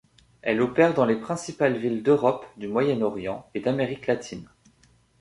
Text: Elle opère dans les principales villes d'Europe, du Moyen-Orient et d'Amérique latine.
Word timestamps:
Elle 0.41 0.63
opère 0.63 0.95
dans 0.95 1.05
les 1.05 1.17
principales 1.19 1.77
villes 1.77 2.01
d'Europe, 2.01 2.47
du 2.57 2.67
Moyen-Orient 2.67 3.47
et 3.53 3.59
d'Amérique 3.59 4.07
latine. 4.07 4.49